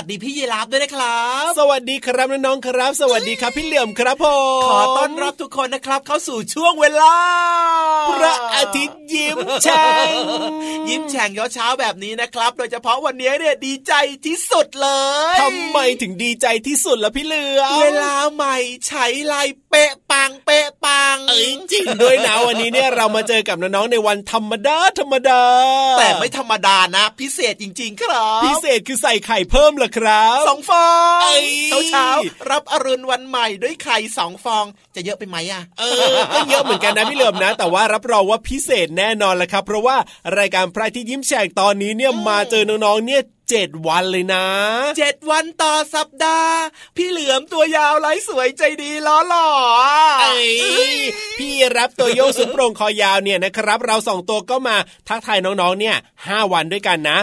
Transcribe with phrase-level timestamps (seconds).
[0.00, 4.24] วัสดีพี่ยีราฟด้วยนะครับ สวัสดีครับน้องๆครับ สวัสดีครับพี่เหลี่ยมครับผ
[4.60, 7.14] มขอต้อนรับทุกคนนะครับ เข้าสู่ช่วงเวลา
[8.10, 10.08] พระอาทิตย์ยิ้มแฉ่ง
[10.88, 13.92] ยิ้มแฉ่งเช้าๆแบบนี้นะครับ โดยเฉพาะวันนี้เนี่ยดีใจ
[14.26, 14.88] ที่สุดเล
[15.34, 18.56] ยทำไมถึงดีใจที่สุดล่ะพี่เหลือมเวลาใหม่
[18.86, 25.42] ใช้ลายเป๊ะปังเป๊ะปังเอ้ยจริงด้วยนะวันนี้เนี่ยเรามาเจอกับน้องๆในวันธรรมดาธรรมดา
[25.98, 31.46] แต่ไม่ธรรมดานะ พิเศษจริง ๆ ครับ พิเศษคือใส่ไข่เพิ่มเหรอครับสองฟองเอ้ย
[31.90, 34.64] เช้าๆรับอรุณวันใหม่ด้วยไข่สองฟอง
[34.94, 35.82] จะเยอะไปไหมอะเอ
[36.14, 39.96] อก็เยอะเหมือนกันนะพี่เหลิมนะ แต่ว่ารับรองว่าพิเศษแน่นอนแหละครับ เพราะว่า
[40.38, 44.46] รายการพระอาที่ยิ้มแฉกตอนนี้เนี่ยมาเจอน้องๆเนี่ย เจ็ดวันเลยนะ
[44.98, 46.56] เจ็ดวันต่อสัปดาห์
[46.96, 49.48] พี่เหลือมตัวยาวไร้สวยใจดีล้อหล่อ
[50.20, 50.96] เอ้ย
[51.38, 54.76] พี่รับตัวโยกสุดโปร่งคอยาวเนี่ยนะครับ เราสองตัวก็มา
[55.08, 55.96] ทักทายน้องๆเนี่ย
[56.26, 57.18] ห้าวันด้วยกันนะ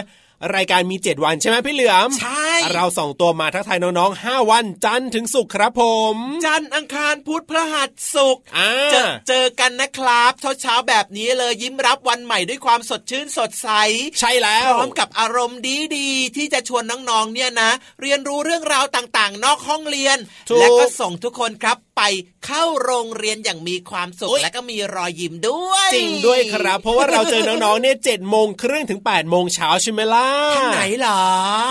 [0.56, 5.84] รายการมี 7 วันใช่ไหมพี่เหลือม ใช่ เราสองตัวมาทักทายน้องๆ 5 วันจันทร์ถึงศุกร์ครับผ
[6.14, 6.16] ม
[6.46, 13.70] จันทร์อังคารพุธพฤหัสศุกร์อ่าเจอเจอกันนะครับเช้าเช้าๆแบบนี้เลยยิ้มรับวันใหม่ด้วยความสดชื่นสดใส
[14.20, 15.60] ใช่แล้พวร้อมกับอารมณ์
[15.98, 17.72] ดีๆ ที่จะชวนน้องๆเนี่ยนะ
[18.02, 20.18] เรียนรู้เรื่องราวต่างๆ นอกห้องเรียน
[20.50, 22.02] ถูกและก็ส่งทุกคนครับ ไป
[22.46, 31.22] เข้าโรงเรียนอย่างมีความสุขโอ๊ยและก็มีรอยยิ้มด้วย จริงด้วยครับ เพราะว่าเราเจอน้องๆเนี่ยเจ็ดโมงครึ่งถึงแปดโมงเช้าใช่ไหมล่ะทางไหนเหรอ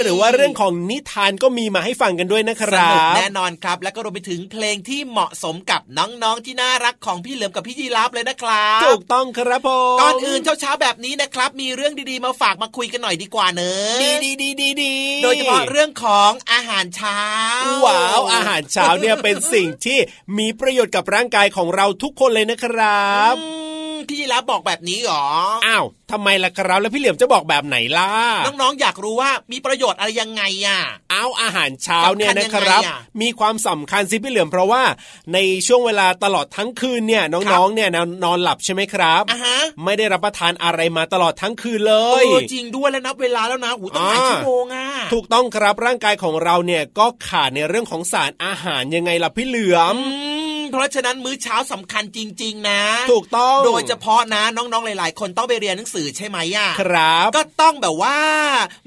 [0.00, 17.20] หรือว่าเรื่องของนิทานก็มีมาให้ฟังกันด้วยนะคสรันุกบแน่นอนครับ แล้วก็รวมไปถึงเพลงที่เหมาะสมกับน้องๆที่น่ารักของพี่เหลือมกับพี่ยีรับเลยนะครับถูกต้องครับผมก่อนอื่นเช้าๆแบบนี้นะครับ มีเรื่องดีๆมาฝากมาคุยกันหน่อยดีกว่าเนอะดีดีดีดีดีโดยเฉพาะเรื่องของอาหารเช้า
[17.84, 19.98] ว้าวอาหารเช้าเนี่ยเป็นสิ่งที่
[20.38, 23.71] มีประโยชน์กับร่างกายของเราทุกคนเลยนะครับอืม
[24.08, 25.24] พี่ยีรับบอกแบบนี้หรอ
[25.66, 28.10] อ้าวทำไมล่ะครับแล้วพี่เหลี่ยมจะบอกแบบไหนล่ะ
[28.46, 34.82] น้องๆอยากรู้ว่ามีประโยชน์อะไรยังไงอะ เอาอาหารเช้าเนี่ยนะครับสำคัญยังไงอะมีความสำคัญสิพี่เหลือมเพราะว่า
[35.34, 50.16] ในช่วงเวลาตลอดทั้งคืนเนี่ยครัน้องบๆเนี่ยนอนนอนหลับใช่ไหมครับอะฮะไม่ได้รับประทานอะไรมาตลอดทั้งคืนเลเอยอจริงด้วยแล้วนับเวลาแล้วนะหูตั้งหลายอ่าชั่วโมงอะถูกต้องครับร่างกายของเราเนี่ยก็ขาดในเรื่องของสารอาหารยังไงล่ะพี่เหลือมอื
[50.50, 52.82] ม เพราะฉะนั้นมื้อเช้าสำคัญจริง ๆ นะ
[53.12, 58.18] ถูกต้อง โดยเฉพาะนะน้องๆหลาย ๆ คนต้องไปเรียนหนังสือใช่ไหมอะครับ ก็ต้องแบบว่า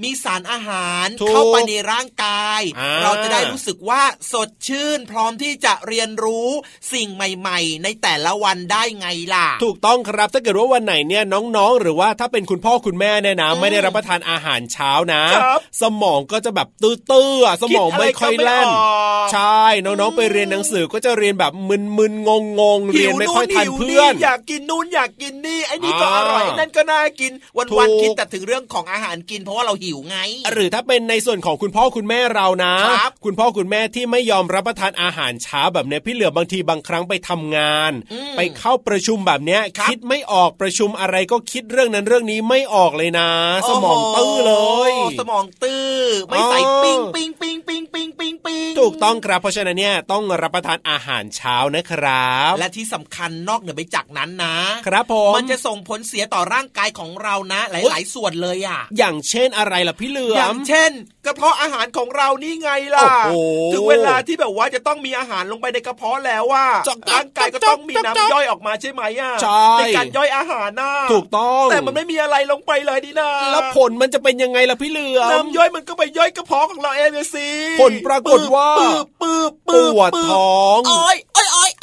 [0.04, 4.02] มีสารอาหารถูกเข้าไปในร่างกายอ่าเราจะได้รู้สึกว่า
[4.32, 6.48] สดชื่น พร้อมที่จะเรียนรู้
[6.94, 18.80] สิ่งใหม่ ๆ ในแต่ละวันได้ไงล่ะ ถูกต้องครับถ้าเกิดว่าวันไหนเนี่ยน้องๆ หรือว่าถ้าเป็นคุณพ่อคุณแม่เนี่ยนะอืมไม่ได้รับประทานอาหารเช้านะครับสมองก็จะแบบตื้อๆอะสมองไม่ค่อยแล่นคิดอะไรก็ไม่อ
[19.22, 27.32] อกใช่น้องๆไปเรียนหนังสือก็จะเรียนแบบมึนๆงงๆเรียนไม่ค่อยทันหิวเพื่อนอยากกินนู่นอยากกินนี่ไอ้นี่ก็อ่าอร่อยไอ้นั่นก็น่ากิน
[27.70, 30.18] ถูวันกๆคิดแต่ถึงเรื่องของอาหารกินเพราะว่าเราหิวไง
[30.54, 43.30] หรือถ้าเป็นในส่วนของคุณพ่อคุณแม่เรานะครับคุณพ่อคุณแม่ที่ไม่ยอมรับประทานอาหารเช้าแบบเนี้ยพี่เหลือบางทีบางครั้งไปทำงานอืมไปเข้าประชุมแบบเนี้ยครับคิดไม่ออกประชุมอะไรก็คิดเรื่องนั้นเรื่องนี้ไม่ออกเลยนะ
[43.70, 44.54] สมองตื้อเล
[44.90, 45.86] ยโอ้สมองตื้อ
[46.28, 54.56] ไม่ใส่อ๋อปิ้งปิ้งปิ้งปิ้งปิ้งปิ้งปิ้งถูกต้องครับเพราะฉะนั้นเนี่ยต้องรับประทานอาหารเช้านะครับ และที่สำคัญนอกเหนือไปจากนั้นนะ
[54.88, 60.92] ครับผมมันจะส่งผลเสียต่อร่างกายของเรานะ หลาย ๆ ส่วนเลยอะ อย่างเช่นอะไรล่ะพี่เหลืออย่ามงเช่น
[61.26, 63.36] กระเพาะอาหารของเรานี่ไงล่ะโอ้โห
[63.74, 69.68] ถึงเวลาที่แบบว่าจะต้องมีอาหารลงไปในกระเพาะแล้วว่าจ๊อกจ๊อกร่างกายก็ต้องมีจ๊อกจ๊อกน้ำย่อยออกมาใช่ไหมอะใช่
[69.98, 77.50] การย่อยอาหารน่ะถูกต้องแต่มันไม่มีอะไรลงไปเลยนี่นะแล้วผลมันจะเป็นยังไงล่ะพี่เหลือมน้ำย่อยมันก็ไปย่อยกระเพาะของเราเองเลยสิ
[77.82, 81.35] ผลปรากฏว่าปืบปืบปปืบวดท้องโอ้ยโ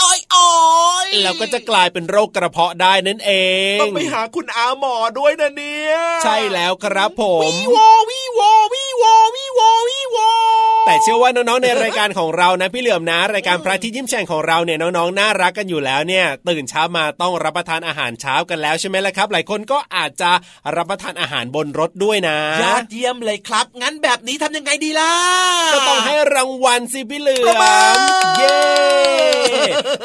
[0.02, 3.32] อ้ยโอ้ยโอ้ยโอ้ยแล้วก็จะกลายเป็นโรคกระเพาะได้นั่นเอ
[3.76, 5.94] ง ต้องไปหาคุณอาหมอด้วยนะเนี่ย
[6.24, 10.30] ใช่แล้วครับผมวีวอวีวอวีวอวีวอวีวอ
[10.86, 20.30] แต่เชื่อว่าน้องๆในรายการของเรานะพี่เหลือมนะ รายการพระอาที่ยิ้มแฉ่งของเราเนี่ยน้องๆน่ารักกันอยู่แล้วเนี่ย ตื่นเช้ามาต้องรับประทานอาหารเช้ากันแล้วใช่ไหมล่ะครับ หลายคนก็อาจจะ
[20.76, 25.12] รับประทานอาหารบนรถด้วยนะยอดเยี่ยมเลยครับ งั้นแบบนี้ทำยังไงดีล่ะ
[25.74, 28.00] ก็ต้องให้ รางวัลสิพี่เหลืปรบมืออม
[28.38, 28.58] เย้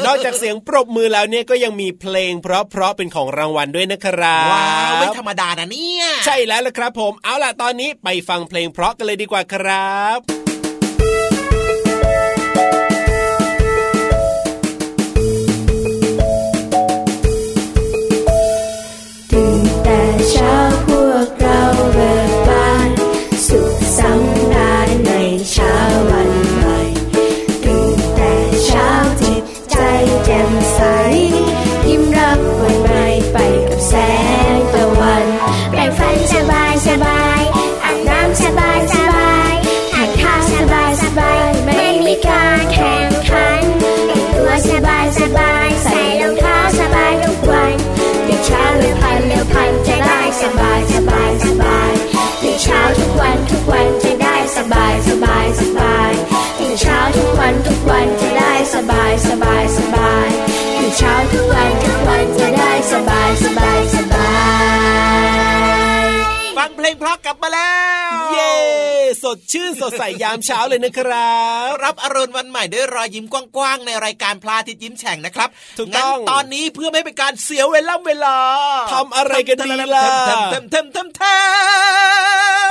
[0.05, 10.19] นอกจากเสียงปรบมือแล้วเนี่ยก็ยังมีเพลง เพราะๆเป็นของรางวัลด้วยนะครับว้าวไม่ธรรมดานะเนี่ยใช่แล้วล่ะครับ ผมเอาล่ะตอนนี้ไปฟังเพลงเพราะกันเลยดีกว่าครับ
[19.31, 19.99] ตื่นแต่
[20.29, 20.66] เช้า
[69.35, 71.35] ดชื่นสดใสยามเช้าเลยนะครั
[71.69, 78.37] บ รับอรุณวันใหม่ด้วยรอยยิ้มกว้างๆในรายการพลาทิตยิ้มแฉ่งนะครับถูกต้องงั้นตอนนี้เพื่อไม่ให้เป็นการเสียเวลาเวลา
[78.93, 81.21] ทำอะไรกันดีล่ะทำทำทำทำท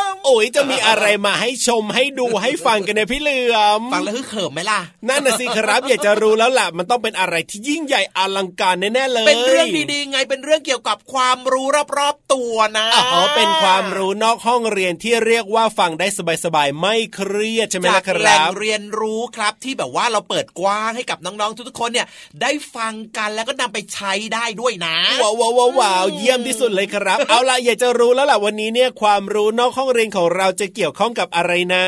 [0.03, 11.67] ำ โอ้ยจะมีอะไรมาให้ชมให้ดูให้ฟังกันเนี่ยพี่เหลือมฟังแล้วฮึกเขิมไหมล่ะนั่นน่ะสิครับ อยากจะรู้แล้วล่ะมันต้องเป็นอะไรที่ยิ่งใหญ่อลังการแน่ๆเลย เป็นเรื่องดีๆไงเป็นเรื่องเกี่ยวกับความรู้
[11.99, 16.07] รอบๆตัวนะอ๋อเป็นความรู้นอกห้องเรียนที่เรียกว่าฟังได้
[16.45, 22.07] สบายๆไม่เครียดใช่ไหมจาล่ะกคแหล่รังบเรียนรู้ครับที่แบบว่าเราเปิดกว้างให้กับน้องๆทุกๆคนเนี่ย
[22.43, 31.87] ได้ฟังกันแล้วก็นำไปใช้ได้ด้วยนะว้าวว้าวว้าวว้าวเยี่ยมที่สุดเลยครับ เอาล่ะอยากจะรู้แล้วล่ะวันนี้เนี่ยความรู้นอกห้องเรียนของเราจะเกี่ยวข้องกับอะไรนะ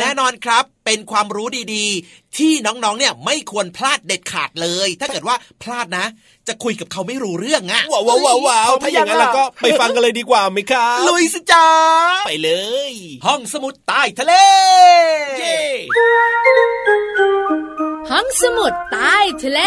[0.00, 6.06] แน่นอนครับเเป็นความรู้ดีๆ ที่น้องๆเนี่ยไม่ควรพลาดเด็ดขาดเลย ถ้าเกิดว่าพลาดนะ
[6.48, 11.66] จะคุยกับเขาไม่รู้เรื่องอะว้าวว้าวว้าวว้าวถ้าอย่างนั้นเราก็ไปฟังกันเลยดีกว่าไหมครับลุยสิจ้า
[12.26, 12.50] ไปเล
[12.90, 12.92] ย
[13.26, 14.34] ห้องสมุดใต้ทะเล
[15.38, 15.58] เย้
[18.10, 19.60] ห้องสมุดใต้ทะเล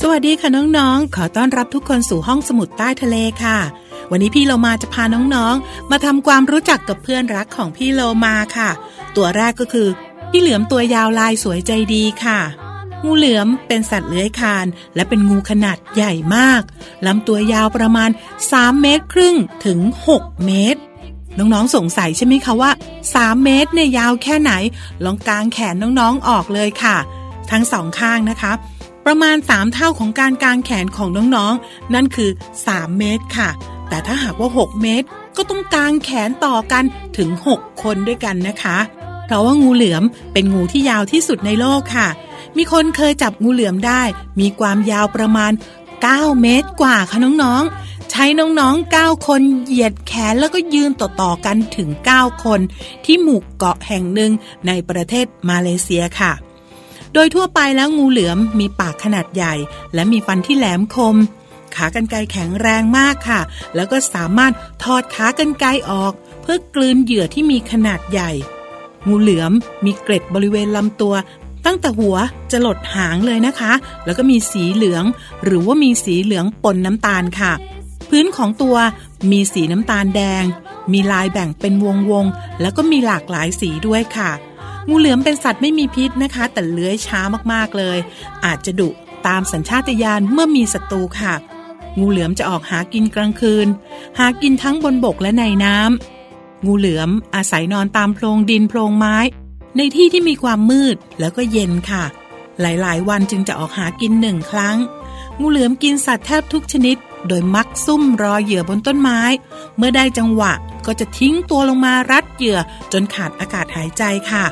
[0.00, 3.58] สวัสดีค่ะน้องๆ ขอต้อนรับทุกคนสู่ห้องสมุดใต้ทะเลค่ะ
[4.10, 8.70] วันนี้พี่โลมาจะพาน้องๆ มาทำความรู้จักกับเพื่อนรักของพี่โลมาค่ะ
[9.16, 9.88] ตัวแรกก็คือ
[10.30, 12.40] พี่เหลือมตัวยาวลายสวยใจดีค่ะ
[13.04, 16.62] งูเหลือมเป็นสัตว์เลื้อยคลาน และเป็นงูขนาดใหญ่มาก
[17.06, 18.10] ลำตัวยาวประมาณ
[18.46, 19.36] 3 เมตรครึ่ง
[19.66, 19.78] ถึง
[20.14, 20.80] 6 เมตร
[21.38, 22.70] น้องๆ สงสัยใช่ไหมคะว่า
[23.08, 24.52] 3 เมตรเนี่ยยาวแค่ไหน
[25.04, 26.96] ลองกางแขนน้องๆ ออกเลยค่ะ
[27.50, 28.52] ทั้งสองข้างนะคะ
[29.06, 32.30] ประมาณ 3 เท่าของการกางแขนของน้องๆ นั่นคือ
[32.64, 33.50] 3 เมตรค่ะ
[33.88, 36.84] แต่ถ้าหากว่า 6 เมตร ก็ต้องกางแขนต่อกัน
[37.16, 38.78] ถึง 6 คนด้วยกันนะคะ
[39.24, 42.08] เพราะว่างูเหลือมเป็นงูที่ยาวที่สุดในโลกค่ะ
[42.56, 44.02] มีคนเคยจับงูเหลือมได้
[44.40, 45.52] มีความยาวประมาณ
[45.96, 52.60] 9 เมตรกว่าค่ะน้องๆใช้น้องๆ 9 คนเหยียดแขนแล้วก็ยืนต่อๆกันถึง 9 คน
[53.04, 54.30] ที่หมู่เกาะแห่งหนึ่ง
[54.66, 56.32] ในประเทศมาเลเซียค่ะ
[57.18, 59.54] โดยทั่วไปแล้วงูเหลือมมีปากขนาดใหญ่
[59.94, 61.16] และมีฟันที่แหลมคม
[61.74, 63.40] ขากรรไกรแข็งแรงมากค่ะ
[63.74, 68.30] แล้วก็สามารถถอดขากรรไกรออก เพื่อกลืนเหยื่อที่มีขนาดใหญ่
[69.08, 69.52] งูเหลือม
[69.84, 71.14] มีเกร็ดบริเวณลำตัว
[71.66, 72.16] ตั้งแต่หัว
[72.50, 73.72] จะหลดหางเลยนะคะ
[74.04, 75.04] แล้วก็มีสีเหลือง
[75.44, 77.52] หรือว่ามีสีเหลืองปนน้ำตาลค่ะ
[78.08, 78.76] พื้นของตัว
[79.30, 80.44] มีสีน้ำตาลแดง
[80.92, 84.32] มีลายแบ่งเป็นวงวงๆแล้วก็มีหลากหลายสีด้วยค่ะ
[84.88, 87.20] งูเหลือมเป็นสัตว์ไม่มีพิษนะคะ แต่เลื้อยช้า
[87.52, 87.98] มากๆเลย
[88.44, 88.88] อาจจะดุ
[89.26, 91.34] ตามสัญชาตญาณเมื่อมีศัตรูค่ะ
[91.98, 93.66] งูเหลือมจะออกหากินกลางคืน
[94.18, 99.16] หากินทั้งบนบกและในน้ำงูเหลือมอาศัยนอนตามโพรงดินโพรงไม้
[99.76, 102.04] ในที่ที่มีความมืดแล้วก็เย็นค่ะ
[102.60, 104.76] หลายๆ วันจึงจะออกหากินหนึ่งครั้ง
[105.40, 106.96] งูเหลือมกินสัตว์แทบทุกชนิด
[107.28, 109.20] โดยมักซุ่มรอเหยื่อบนต้นไม้
[109.76, 110.52] เมื่อได้จังหวะ
[110.86, 112.58] ก็จะทิ้งตัวลงมารัดเหยื่อ
[112.92, 114.44] จนขาดอากาศหายใจค่ะ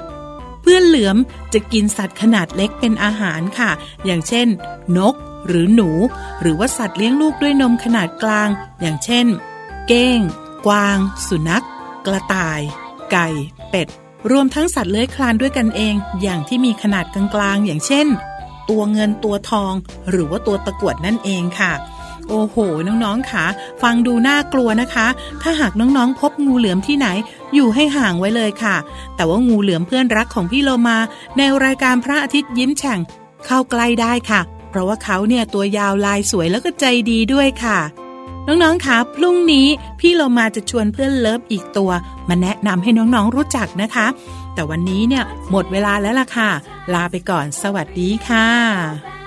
[0.65, 1.17] เพื่อนเหลือม
[1.55, 3.71] จะกินสัตว์ขนาดเล็กเป็นอาหารค่ะ
[4.05, 4.49] อย่างเช่น
[4.99, 5.15] นก
[5.47, 5.91] หรือหนู
[6.41, 8.49] หรือว่าสัตว์เลี้ยงลูกด้วยนมขนาดกลาง
[8.81, 9.27] อย่างเช่น
[9.89, 10.21] เก้ง
[10.67, 11.65] กวาง สุนัข
[12.07, 12.61] กระต่าย
[13.13, 13.29] ไก่
[13.71, 13.89] เป็ด
[14.31, 18.07] รวมทั้งสัตว์เลื้อยคลานด้วยกันเอง อย่างที่มีขนาดกลางๆ อย่างเช่น
[18.71, 19.73] ตัวเงินตัวทอง
[20.11, 21.73] หรือว่าตัวตะกวดนั่นเองค่ะ
[22.29, 23.45] โอ้โห น้องๆค่ะ
[23.83, 25.07] ฟังดูน่ากลัวนะคะ
[25.43, 27.07] ถ้าหากน้องๆ พบงูเหลือมที่ไหน
[27.55, 28.77] อยู่ให้ห่างไว้เลยค่ะ
[29.17, 30.99] แต่ว่างูเหลือมเพื่อนรักของพี่โลมา
[31.37, 32.99] ในรายการพระอาทิตย์ยิ้มแฉ่ง
[33.47, 34.41] เข้าใกล้ได้ค่ะ
[34.71, 37.79] เพราะว่าเขาเนี่ยตัวยาวลายสวยแล้วก็ใจดีด้วยค่ะ
[38.47, 39.67] น้องๆ คะพรุ่งนี้
[40.01, 41.91] พี่โลมาจะชวนเพื่อนเลิฟอีกตัว
[42.29, 44.07] มาแนะนำให้น้องๆ รู้จักนะคะ
[44.55, 46.51] แต่วันนี้เนี่ยหมดเวลาแล้วล่ะค่ะ
[46.95, 49.24] ลาไปก่อน สวัสดีค่ะ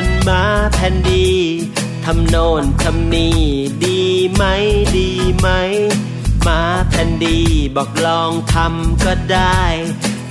[0.00, 1.28] วนมาแผ่นดี
[2.04, 3.40] ทำโน่นทำนี่
[3.84, 4.00] ดี
[4.34, 4.44] ไหม
[4.96, 5.48] ดีไหม
[6.46, 7.38] มาแผ่นดี
[7.76, 9.62] บอกลองทำก็ได้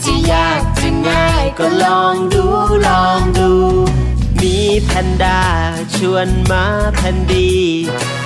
[0.03, 2.45] จะยากจะง่ายก็ลองดู
[2.87, 3.51] ลองดู
[4.41, 5.41] มีแพนด้า
[5.95, 7.51] ชวนมาแผ่นดี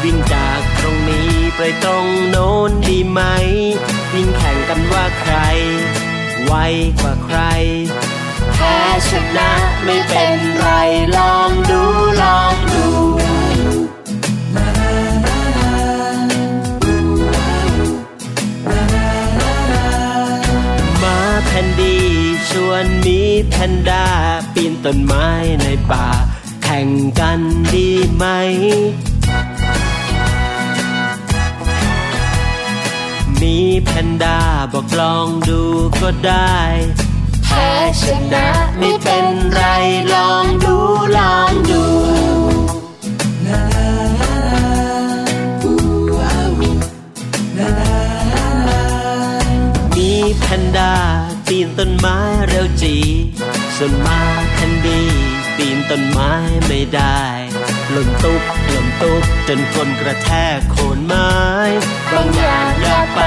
[0.04, 3.22] วิ่งจากตรงนี้ไปตรงโน้นดีไหม
[4.14, 5.36] วิ่งแข่งกันว่าใคร
[6.46, 6.54] ไว
[7.00, 7.40] กว่าใคร
[8.63, 8.77] พ้
[9.10, 9.50] ชนะ
[9.84, 10.67] ไม่เป็นไร
[11.17, 11.82] ลองดู
[12.22, 12.86] ลองดู
[21.03, 21.98] มาแผ่นดี
[22.50, 24.05] ชวนมีแพนด้า
[24.53, 25.27] ปีนต้นไม้
[25.62, 26.08] ในป่า
[26.63, 26.88] แข่ง
[27.20, 27.39] กัน
[27.74, 28.25] ดีไหม
[33.41, 34.38] มีแพนด้า
[34.74, 35.62] บอกลองดู
[36.01, 36.58] ก็ได้
[37.53, 39.62] พ้ชนะไม่เป็นไร
[40.13, 40.75] ลองดู
[41.17, 41.83] ลองดู
[49.95, 50.93] มีแพนด้า
[51.48, 52.17] ปีนต้นไม้
[52.48, 52.95] เร็วจี
[53.77, 54.19] ส่วนมา
[54.53, 55.07] แคนดี้
[55.57, 56.31] ปีนต้นไม้
[56.67, 57.22] ไม่ได้
[57.91, 61.31] หล่นตุ๊บหล่นตุ๊บจนคนกระแทกโคนไม้
[62.12, 63.19] บางอย่างอย่าไป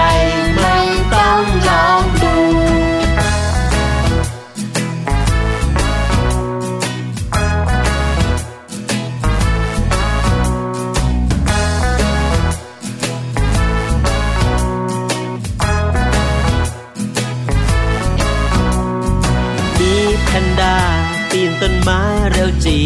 [21.69, 22.79] ต้นไม้เร็วจี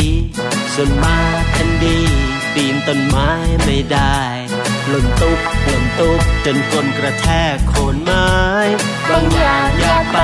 [0.74, 1.18] ส่วนมา
[1.52, 1.98] แคนดี
[2.54, 3.30] ปีนต้นไม้
[3.64, 4.18] ไม่ได้
[4.88, 8.30] หล่นตุบหล่นตุบจนคนกระแทกโคนไม้
[9.08, 10.18] บางอย่างอย่าไป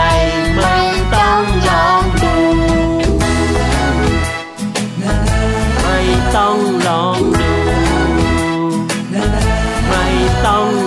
[0.56, 0.76] ไม่
[1.14, 2.36] ต้องลองดู
[5.82, 6.00] ไม่
[6.36, 7.52] ต้องลองดู
[9.88, 10.06] ไม่
[10.46, 10.85] ต้อง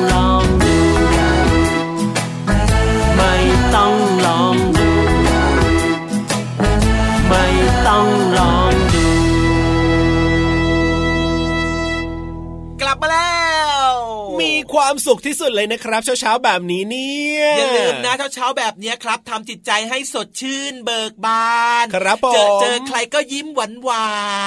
[14.79, 24.05] ความสุขที่สุดเลยนะครับเช้าๆแบบนี้เนี่ยอย่าลืมนะเช้าๆแบบเนี้ยครับทำจิตใจให้สดชื่นเบิกบานครับผมเจอเจอใครก็ยิ้มหวานหวา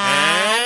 [0.09, 0.25] อ่า
[0.61, 0.63] น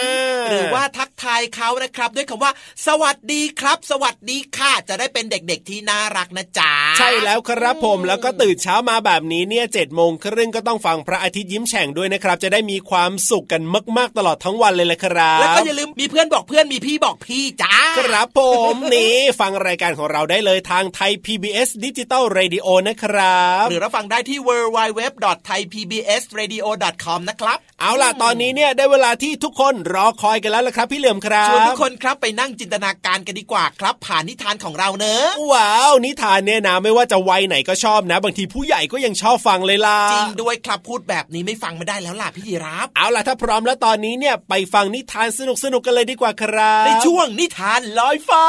[0.51, 2.53] หรือว่าทักทายเขานะครับ ด้วยคำว่า
[2.87, 13.63] สวัสดีครับ สวัสดีค่ะจะได้เป็นเด็กๆที่น่ารักนะจ๊ะใช่แล้วครับผมแล้วก็ตื่นเช้ามาแบบนี้เนี่ยเจ็ดโมงครึ่งก็ต้องฟังพระอาทิตย์ยิ้มแฉ่งด้วยนะครับ จะได้มีความสุขกัน
[13.97, 18.41] มากๆตลอดทั้งวันเลยแหละครับแล้วก็อย่าลืมมีเพื่อนบอกเพื่อนมีพี่บอกพี่จ้าครับผ
[18.73, 45.41] มนี่ฟังรายการของเราได้เลยทางไทย PBS ดิจิตอล Radio นะครับ หรือรับฟังได้ที่ www.thaipbsradio.com นะครับ เอาล่ะ ตอนนี้เนี่ยได้เวลาที่ทุกคนรอคอยกันแล้วละครับพี่เหลือมครับชวนทุกคนครับไปนั่งจินตนาการกันดีกว่าครับ ผ่านนิทานของเราเนอะว้าวนิทานเนี่ยนะไม่ว่าจะวัยไหนก็ชอบนะ บางทีผู้ใหญ่ก็ยังชอบฟังเลยล่ะจริงด้วยครับพูดแบบนี้ไม่ฟังไม่ได้แล้วล่ะพี่ยีรับเอาล่ะถ้าพร้อมแล้วตอนนี้เนี่ยไปฟังนิทานส
[45.73, 48.45] นุกๆกันเลยดีกว่าครับ ในช่วงนิทานลอยฟ้า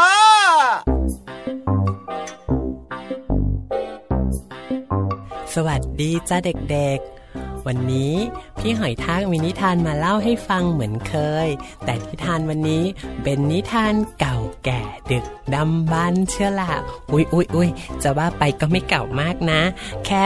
[5.59, 6.37] สวัสดีจ้า
[6.71, 8.15] เด็กๆ วันนี้
[8.59, 11.47] พี่หอยทากมีนิทานมาเล่าให้ฟังเหมือนเคย
[11.85, 12.83] แต่นิทานวันนี้
[13.23, 16.71] เป็นนิทานเก่าแก่ดึกดำบรรพ์เชื่อละ
[17.11, 17.69] อุ๊ยอุ๊ยอุ๊ย
[18.03, 19.61] จะว่าไปก็ไม่เก่ามากนะ
[20.05, 20.25] แค่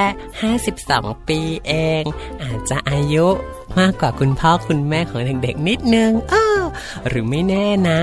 [0.61, 2.03] 52 ปีเอง
[2.43, 3.27] อาจจะอายุ
[3.79, 6.61] มากกว่าคุณพ่อคุณแม่ของเด็กๆ นิดนึงเออ
[7.07, 7.99] หรือไม่แน่นะ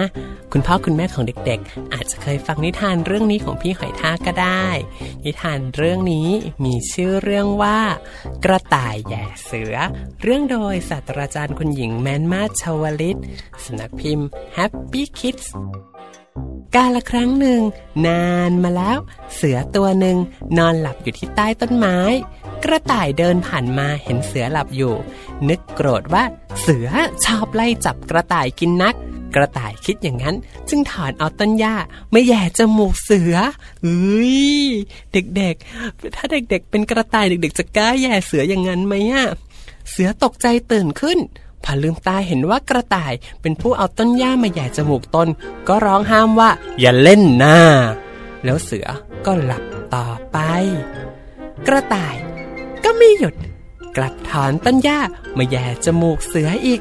[0.52, 4.66] คุณพ่อคุณแม่ของเด็กๆ อาจจะเคยฟังนิทานเรื่องนี้ของพี่หอยทากก็ได้
[5.24, 6.28] นิทานเรื่องนี้
[6.64, 7.78] มีชื่อเรื่องว่า
[8.44, 9.76] กระต่ายแย่เสือ
[10.22, 13.18] เรื่องโดยศาสตราจารย์คุณหญิงแมนมาชาวลิต
[13.64, 15.46] สำนักพิมพ์ Happy Kids
[16.74, 17.60] กาละครั้งหนึ่ง
[18.06, 18.98] นานมาแล้ว
[19.34, 20.16] เสือตัวหนึ่ง
[20.58, 21.98] นอนหลับอยู่ที่ใต้ต้นไม้
[22.64, 24.94] กระต่ายเดินผ่านมาเห็นเสือหลับอยู่
[25.48, 26.24] นึกโกรธว่า
[26.60, 26.88] เสือ
[27.24, 28.94] ชอบไล่จับกระต่ายกินนัก
[29.34, 30.36] กระต่ายคิดอย่างนั้น
[30.68, 31.74] จึงถอนเอาต้นหญ้า
[32.12, 33.36] ไม่แย่จมูกเสือ
[33.82, 34.36] เอ้ย
[35.12, 39.26] เด็กๆ ถ้าเด็กๆ เป็นกระต่ายเด็ก ๆ จะกล้าแย่เสืออย่างนั้นไหมอะ
[39.90, 41.18] เสือตกใจตื่นขึ้น
[41.64, 45.28] พอลืมตาเห็นว่ากระต่ายเป็นผู้เอาต้นหญ้ามาแย่จมูกตน
[45.68, 47.58] ก็ร้องห้ามว่า อย่าเล่นหน้า
[48.44, 48.86] แล้วเสือ
[49.26, 50.38] ก็หลับต่อไป
[51.66, 52.16] กระต่าย
[52.84, 53.34] ก็ไม่หยุด
[53.96, 55.00] กลับถอนต้นหญ้า
[55.38, 56.80] มาแย่จมูกเสืออีก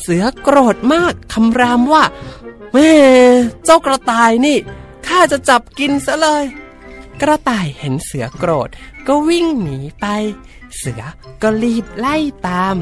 [0.00, 2.04] เสือโกรธมากคำรามว่า
[2.72, 2.92] แม่
[3.64, 4.58] เจ้ากระต่ายนี่
[5.06, 6.44] ข้าจะจับกินซะเลย
[7.22, 8.68] กระต่ายเห็นเสือโกรธ
[9.06, 10.06] ก็วิ่งหนีไป
[10.78, 11.02] เสือ
[11.42, 12.76] ก็รีบไล่ตาม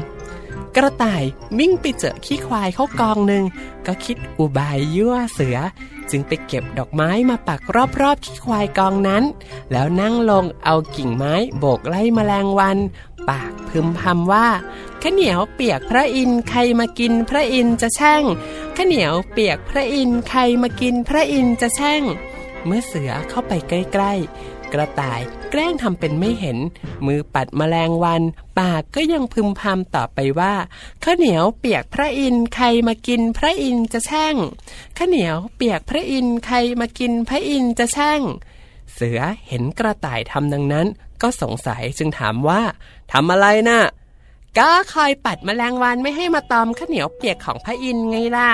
[0.75, 1.23] กระต่าย
[1.59, 3.43] วิ่งไปเจอขี้ควายเข้ากองหนึ่ง
[3.85, 5.57] ก็คิดอุบายยั่วเสือ
[6.11, 7.61] จึงไปเก็บดอกไม้มาปัก
[8.01, 9.23] รอบๆขี้ควายกองนั้น
[9.71, 12.77] แล้วนั่งลงเอากิ่งไม้โบกไล่แมลงวัน
[13.29, 14.47] ปากพึมพำว่า
[15.01, 18.23] ข้าเหนียวเปียกพระอินทร์ใครมากินพระอินทร์จะแช่ง
[18.75, 22.03] ข้าเหนียวเปียกพระอินทร์ใครมากินพระอินทร์จะแช่ง
[22.65, 26.57] เมื่อเสือเข้าไปใกล้ๆ กระต่าย แกล้งทำเป็นไม่เห็น
[27.05, 28.21] มือปัดแมลงวัน
[28.59, 30.53] ปากก็ยังพึมพำต่อไปว่า
[31.03, 34.35] ข้าวเหนียวเปียกพระอินทร์ใครมากินพระอินทร์จะแช่ง
[34.97, 38.21] ข้าวเหนียวเปียกพระอินทร์ใครมากินพระอินทร์จะแช่ง
[38.93, 40.87] เสือเห็นกระต่ายทำดังนั้น
[41.21, 42.61] ก็สงสัยจึงถามว่า
[43.11, 43.81] ทำอะไรนะ่ะ
[44.59, 48.51] ก็คอยปัดแมลงวันไม่ให้มาตอมข้าวเหนียวเปียกของพระอินทร์ไงล่ะ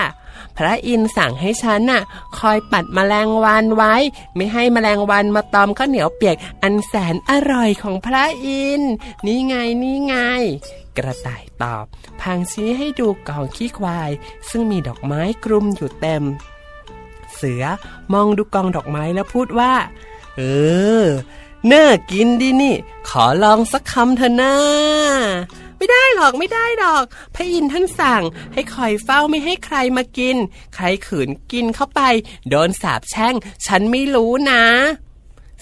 [0.58, 2.02] พระอินทร์สั่งให้ฉันน่ะ
[2.38, 3.96] คอยปัดแมลงวันไว้
[4.36, 8.94] ไม่ให้แมลงวันมาตอมข้าวเหนียวเปียกอันแสนอร่อยของพระอินทร์
[9.26, 10.16] นี่ไงนี่ไง
[10.98, 11.86] กระต่ายตอบ
[12.22, 14.12] พางชี้ให้ดูกองขี้ควาย
[14.50, 16.24] ซึ่งมีดอกไม้คลุมอยู่เต็ม
[17.36, 17.64] เสือ
[18.14, 19.74] มองดูกองดอกไม้แล้วพูดว่า
[20.36, 20.42] เอ
[21.04, 21.06] อ
[21.72, 22.76] น่ากินดีนี่
[23.10, 24.54] ขอลองสักคำเถอะนะ
[25.80, 27.04] ไม่ได้หรอกไม่ได้หรอก
[27.36, 30.38] พระอินทร์ท่านสั่ง ให้คอยเฝ้าไม่ให้ใครมากิน
[30.76, 32.02] ใครขืนกินเข้าไป
[32.50, 34.64] โดนสาปแช่ง ฉันไม่รู้นะ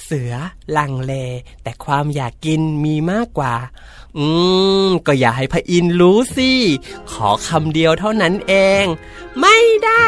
[0.04, 0.34] เสือ
[0.78, 1.14] ลังเล
[1.64, 3.56] แต่ความอยากกินมีมากกว่า
[4.18, 4.28] อื
[4.88, 6.52] ม ก็อย่าให้พระอินทร์รู้สิ
[7.12, 8.54] ขอคำเดียวเท่านั้นเอ
[8.84, 8.86] ง
[9.42, 10.06] ไม่ได้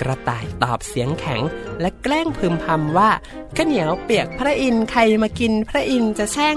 [0.00, 1.42] กระต่ายตอบเสียงแข็ง
[1.80, 3.10] และแกล้งพึมพำว่า
[3.56, 6.56] ข้าเหนียวเปียกพระอินทร์ใครมากินพระอินทร์จะแช่ง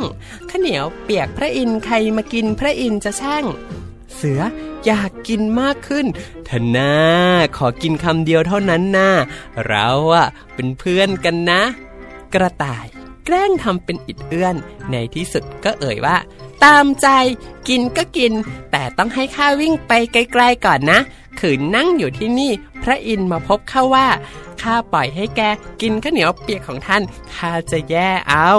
[0.49, 3.45] ข้าเหนียวเปียกพระอินทร์ใครมากินพระอินทร์จะแช่ง
[4.15, 4.41] เสือ
[4.85, 6.05] อยากกินมากขึ้น
[6.45, 6.93] เถอะนะ
[7.57, 9.09] ขอกินคำเดียวเท่านั้นนะ
[9.67, 11.61] เราอะเป็นเพื่อนกันนะ
[12.33, 12.85] กระต่าย
[13.25, 14.55] แกล้งทำเป็นอิดเอื้อน
[14.91, 16.17] ในที่สุดก็เอ่ยว่า
[16.63, 17.07] ตามใจ
[17.67, 18.33] กินก็กิน
[18.71, 20.99] แต่ต้องให้ข้าวิ่งไปไกลๆก่อนนะ
[21.39, 22.51] ขืนนั่งอยู่ที่นี่
[22.83, 24.07] พระอินทร์มาพบเข้าว่า
[24.61, 25.41] ข้าปล่อยให้แก
[25.81, 27.03] กินข้าวเหนียวเปียกของท่าน
[27.35, 28.51] ข้าจะแย่เอา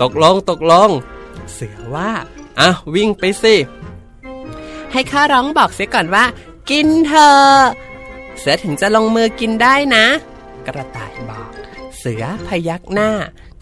[0.00, 0.90] ตกลงตกลง
[1.52, 2.10] เสือว่า
[2.60, 3.54] อะวิ่งไปสิ
[4.92, 6.24] ให้ข้าร้องบอกเสียก่อนว่า
[6.70, 7.62] กินเถอะ
[8.38, 10.04] เสือถึงจะลงมือกินได้นะ
[10.66, 11.53] กระต่ายบอก
[12.06, 13.10] เสือพยักหน้า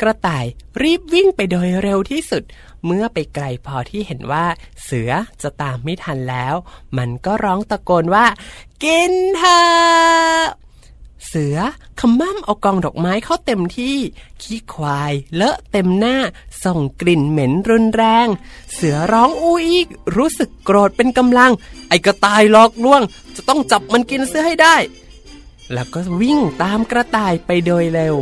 [0.00, 0.44] กระต่าย
[0.82, 2.42] รีบวิ่งไปโดยเร็วที่สุด
[2.84, 4.46] เมื่อไปไกลพอที่เห็นว่า
[4.84, 5.10] เสือ
[5.42, 6.54] จะตามไม่ทันแล้ว
[6.98, 8.26] มันก็ร้องตะโกนว่า
[8.84, 10.62] กินเถอะ
[11.26, 11.56] เสือ
[12.00, 13.96] ขมั่มเอากองดอกไม้เข้าเต็มที่
[14.42, 16.16] ขี้ควายเลอะเต็มหน้า
[16.64, 18.26] ส่งกลิ่นเหม็นรุนแรง
[18.74, 21.52] เสือร้องอู้อีก รู้สึกโกรธเป็นกำลัง
[21.88, 23.02] ไอ้กระต่ายหลอกลวง
[23.36, 24.76] จะต้องจับมันกินเสื้อให้ได้
[25.72, 28.16] แล้วก็วิ่งตามกระต่ายไปโดยเร็ว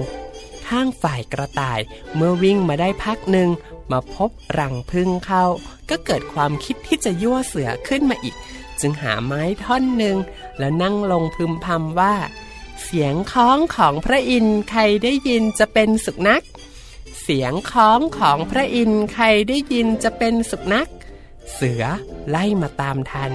[0.68, 1.80] ข้างฝ่ายกระต่าย
[2.14, 3.48] เมื่อวิ่งมาได้พักหนึ่ง
[3.90, 5.44] มาพบรังพึ่งเข้า
[5.90, 8.36] ก็เกิดความคิดที่จะยั่วเสือขึ้นมาอีก
[8.80, 10.16] จึงหาไม้ท่อนหนึ่ง
[10.58, 12.14] แล้วนั่งลงพึมพำว่า
[12.84, 16.42] เสียงคล้องของพระอินทร์ใครได้ยินจะเป็นสุขนัก
[17.22, 20.88] เสียงคล้องของพระอินทร์ใครได้ยินจะเป็นสุขนัก
[21.52, 21.84] เสือ
[22.28, 23.32] ไล่มาตามทัน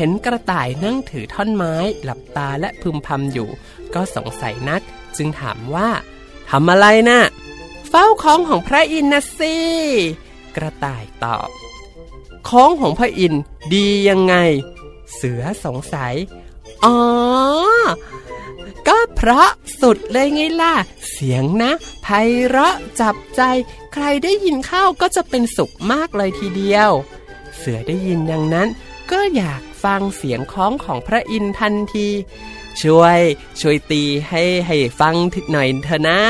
[0.00, 3.48] เห็นกระต่ายนั่งถือท่อนไม้หลับตาและพึมพำอยู่
[3.94, 4.82] ก็สงสัยนัก
[5.16, 5.88] จึงถามว่า
[6.50, 7.20] ทำอะไรนะ่ะ
[7.88, 9.56] เฝ้าคล้องของพระอินทร์นะสิ
[10.56, 11.48] กระต่ายตอบ
[12.48, 13.42] คล้องของพระอินทร์
[13.74, 14.34] ดียังไง
[15.14, 16.14] เสือสงสัย
[16.84, 16.96] อ๋อ
[18.88, 20.74] ก็เพราะสุดเลยไงล่ะ
[21.10, 22.06] เสียงนะไพ
[22.46, 23.42] เราะจับใจ
[23.92, 26.90] ใครได้ยินเข้าก็จะเป็นสุขมากเลยทีเดียว
[27.56, 28.68] เสือได้ยินดังนั้น
[29.10, 32.08] ก็อยาก ฟังเสียงคล้องของพระอินทร์ทันที
[32.82, 33.20] ช่วย
[33.60, 36.20] ช่วยตีให้ให้ฟังทิดหน่อยเถอะนะ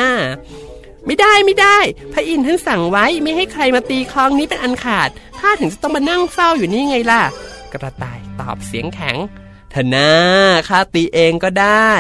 [1.06, 1.78] ไม่ได้ไม่ได้
[2.12, 5.08] พระอินทร์ท่านสั่งไว้ไม่ให้ใครมาตีคล้องนี้เป็นอันขาด
[5.38, 7.22] ถ้าถึงจะต้องมานั่งเฝ้าอยู่นี่ไงล่ะ
[7.72, 9.16] กระต่ายตอบเสียงแข็ง
[9.70, 10.10] เถอะนะ
[10.68, 11.92] ข้าตีเองก็ได้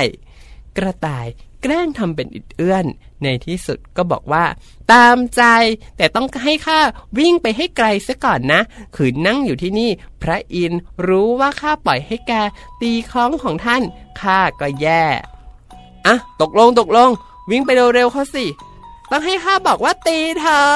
[0.78, 1.26] กระต่าย
[1.62, 2.86] แกล้งทำเป็นอิดเอื้อน
[3.22, 4.44] ในที่สุดก็บอกว่า
[4.92, 5.42] ตามใจ
[5.96, 6.80] แต่ต้องให้ข้า
[7.18, 8.60] วิ่งไปให้ไกลซะก่อนนะ
[8.96, 9.90] ขืนนั่งอยู่ที่นี่
[10.22, 12.32] พระอินร์รู้ว่าข้าปล่อยให้แก
[12.80, 13.82] ตีคล้องของท่าน
[14.20, 15.04] ข้าก็แย่
[16.06, 17.10] อะตกลงตกลง
[17.50, 18.44] วิ่งไปเร็วๆเขาสิ
[19.10, 20.66] ต้องให้ข้าบอกว่าตีเธอ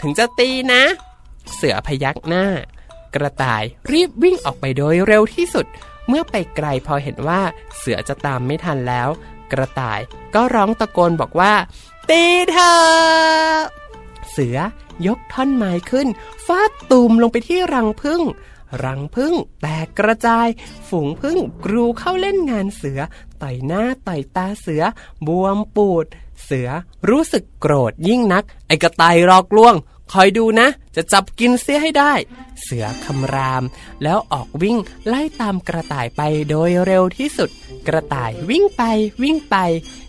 [0.00, 0.82] ถึงจะตีนะ
[1.54, 2.44] เสือพยักหน้า
[3.14, 3.62] กระต่าย
[3.92, 5.66] รีบวิ่งออกไปโดยเร็วที่สุด
[6.08, 7.40] เมื่อไปไกลพอเห็นว่า
[7.76, 9.08] เสือจะตามไม่ทันแล้ว
[9.52, 10.00] กระต่าย
[10.34, 11.54] ก็ร้องตะโกนบอกว่า
[12.08, 12.76] ตีเธอ
[14.30, 14.58] เสือ
[15.06, 16.08] ยกท่อนไม้ขึ้น
[16.46, 18.22] ฟาดตูมลงไปที่รังพึ่ง
[18.84, 20.48] รังพึ่งแตกกระจาย
[20.88, 23.00] ฝูงพึ่งกรูเข้าเล่นงานเสือ
[23.42, 24.82] ต่อยหน้าต่อยตาเสือ
[25.26, 26.06] บวมปูด
[26.44, 26.68] เสือ
[27.10, 29.74] รู้สึกโกรธยิ่งนัก ไอ้กระต่ายหลอกลวง
[30.12, 32.12] คอยดูนะ จะจับกินเสียให้ได้
[32.62, 33.64] เสือคำราม
[34.02, 37.50] แล้วออกวิ่งไล่ตามกระต่ายไปโดยเร็วที่สุด
[37.88, 38.82] กระต่ายวิ่งไป
[39.22, 39.56] วิ่งไป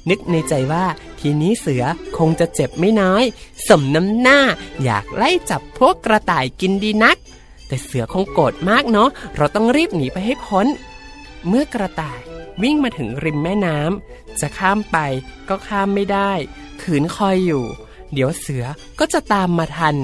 [0.10, 0.86] นึกในใจว่า
[1.20, 1.84] ทีนี้เสือ
[2.18, 3.24] คงจะเจ็บไม่น้อย
[3.68, 4.40] สมน้ำหน้า
[4.84, 7.18] อยากไล่จับพวกกระต่ายกินดีนัก
[7.68, 10.68] แต่เสือคงโกรธมากเนาะเราต้องรีบหนีไปให้พ้น
[11.48, 12.20] เมื่อกระต่าย
[12.64, 14.98] วิ่งมาถึงริมแม่น้ำจะข้ามไป
[15.50, 16.32] ก็ข้ามไม่ได้
[16.82, 17.66] ขืนคอยอยู่
[18.14, 18.66] เดี๋ยวเสือ
[19.00, 19.96] ก็จะตามมาทัน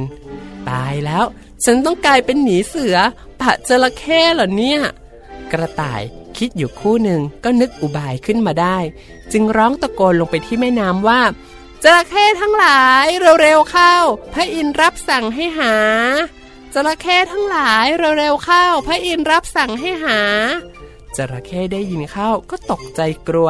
[0.69, 1.25] ตายแล้ว
[1.63, 2.95] ฉันต้องกลายเป็นหนีเสือ
[3.39, 4.79] ปะจระเข้เหรอเนี่ย
[5.51, 6.01] กระต่าย
[6.37, 8.77] คิดอยู่คู่หนึ่งก็นึกอุบายขึ้นมาได้
[9.31, 11.21] จึงร้องตะโกนลงไปที่แม่น้ำว่า
[11.83, 13.07] จระเข้ทั้งหลาย
[13.41, 13.95] เร็วๆเข้า
[14.33, 15.75] พระอินทร์รับสั่งให้หา
[16.73, 17.85] จระเข้ทั้งหลาย
[18.17, 20.19] เร็วๆเข้า พระอินทร์รับสั่งให้หา
[21.17, 23.49] จระเข้ได้ยินเข้าก็ตกใจกลัว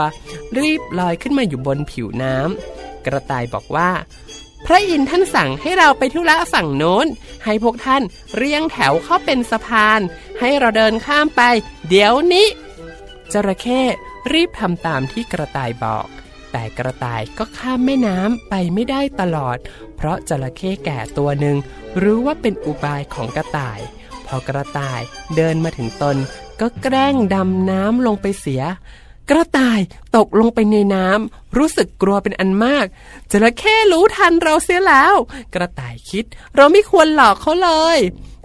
[0.57, 3.89] รีบลอยขึ้นมาอยู่บนผิวน้ำกระต่ายบอกว่า
[4.65, 7.07] พระอินทร์ท่านสั่งให้เราไปทุระฝั่งโน้น
[7.43, 8.03] ให้พวกท่าน
[8.35, 9.99] เรียงแถวเข้าเป็นสะพาน
[10.39, 11.41] ให้เราเดินข้ามไป
[11.89, 12.47] เดี๋ยวนี้
[13.33, 13.81] จระเข้
[14.31, 16.07] รีบทำตามที่กระต่ายบอก
[16.51, 19.57] แแต่กระต่ายก็ข้ามแม่น้ำไปไม่ได้ตลอด
[19.95, 21.57] เพราะจระเข้แก่ตัวหนึ่ง
[22.01, 23.79] รู้ว่าเป็นอุบายของกระต่าย
[24.25, 25.01] พอกระต่าย
[25.35, 26.17] เดินมาถึงตน
[26.61, 28.63] ก็แกล้งดำน้ำลงไปเสีย
[29.29, 29.79] กระต่าย
[30.15, 32.85] ตกลงไปในน้ำรู้สึกกลัวเป็นอันมาก
[33.31, 35.13] จระเข้รู้ทันเราเสียแล้ว
[35.53, 37.99] กระต่ายคิด เราไม่ควรหลอกเขาเลย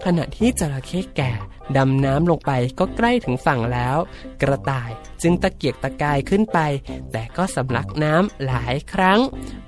[0.05, 1.31] ขณะที่จระเข้แก่
[1.77, 3.97] ดำน้ำลงไปก็ใกล้ถึงฝั่งแล้ว
[4.41, 4.89] กระต่าย
[5.21, 6.59] จึงตะเกียกตะกายขึ้นไป
[7.11, 9.19] แต่ก็สำลักน้ำหลายครั้ง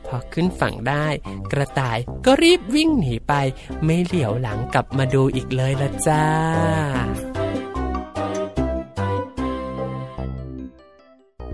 [0.08, 1.08] พอขึ้นฝั่งได้
[1.52, 3.34] กระต่ายก็รีบวิ่งหนีไป
[3.84, 6.26] ไม่เหลียวหลังกลับมาดูอีกเลยละจ้า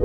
[0.00, 0.04] ป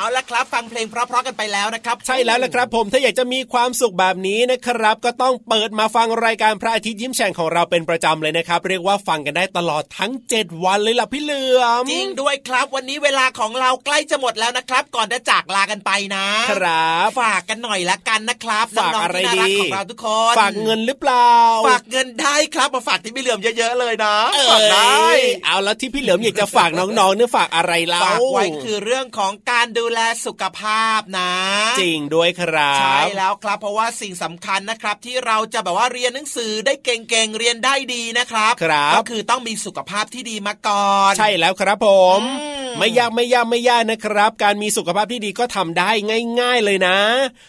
[0.00, 21.34] เอาละครับ ฟังเพลงเพราะๆกันไปแล้วนะครับ ใช่แล้วละครับผมถ้าอยากจะมีความสุขแบบนี้นะครับ ก็ต้องเปิดมาฟังรายการพระอาทิตย์ยิ้มแฉ่งของเราเป็นประจำเลยนะครับ เรียกว่าฟังกันได้ตลอดทั้ง 7 วันเลยล่ะพี่เหลือมจริงด้วยครับ วันนี้เวลาของเราใกล้จะหมดแล้วนะครับ ก่อนจะจากลากันไปนะ ครับฝากกันหน่อยละกันนะครับฝากน้องอะไรๆที่น่ารักดีของเราทุกคนฝากเงินหรือเปล่า
[21.68, 31.32] ฝากเงินได้ครับมาฝากที่พี่เหลือมเยอะๆเลยนะเอ้ฝากได้ยเอาแล้วที่พี่เหลือมอยากจะฝากน้องๆเนี่ยฝากอะไรเล่าฝากไว้คือเรื่องของการดูแลสุขภาพนะ
[31.80, 45.90] จริงด้วยครับ ใช่แล้วครับ เพราะว่าสิ่งสำคัญนะครับ ที่เราจะแบบว่าเรียนหนังสือได้เก่งๆเรียนได้ดีนะครับครับก็คือต้องมีสุขภาพที่ดีมาก่อน ใช่แล้วครับผมอืมไม่ยากไม่ยากไม่ยากนะครับ การมีสุขภาพที่ดีก็ทำได้
[46.40, 46.96] ง่าย ๆเลยนะ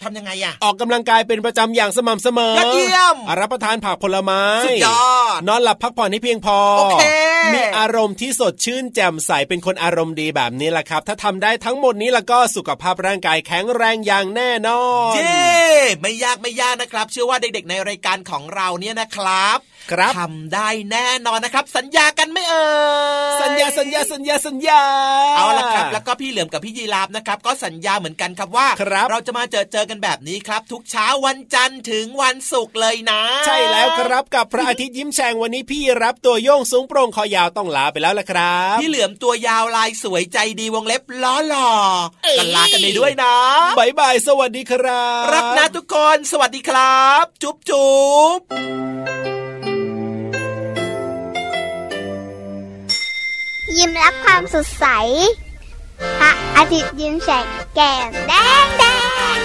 [0.04, 5.04] ทำยังไงอะออกกำลังกายเป็นประจำอย่างสม่ำเสมอยอดเยี่ยมรับประทานผักผลไม้สุดยอ
[5.36, 7.02] ดนอนหลับพักผ่อนให้เพียงพอโอเค
[7.54, 15.42] มีอารมณ์ที่สดชื่นแจ่มใสเป็นคนอารมณ์ดีแบบนี้แหละครับ ถ้าทำได้ทั้งหมดนี้แล้วก็สุขภาพร่างกายแข็งแรงอย่างแน่นอน เย้
[16.00, 19.58] ไม่ยากไม่ยากนะครับ เชื่อว่าเด็กๆ ในรายการของเราเนี่ยนะครับ
[19.92, 22.66] ครับทำได้แน่นอนนะครับ สัญญากันไหม่เอ่
[23.36, 24.82] ยสัญญาสัญญาสัญญาสัญญา
[25.36, 41.70] เอาละครับ แล้วก็พี่เหลือมกับพี่ยีราฟนะครับ ก็สัญญาเหมือนกันครับว่าครับเราจะมาเจอเจอกันแบบนี้ครับ ทุกเช้าวันจันทร์ถึงวันศุกร์เลยนะ ใช่แล้วครับกับพระอาทิตย์ยิ้มแฉ่งวันนี้พี่รับตัวโยงสูงโปร่งคอยาวต้องลาไปแล้วละครับ พี่เหลือมตัวยาวลายสวยใจดีวงเล็บล้อหล่อ
[42.38, 43.34] กันลากันไปด้วยนะ
[43.78, 47.92] บายบายสวัสดีครับ รักนะทุกคน สวัสดีครับ จุ๊บจุ๊
[48.36, 48.38] บ
[53.76, 54.86] ยิ้มรับความสดใส
[56.18, 58.32] พระอาทิตย์ยิ้มแฉกแก้มแด
[58.64, 58.84] งแด
[59.36, 59.38] ง